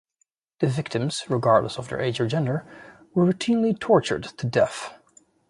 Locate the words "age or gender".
2.01-2.65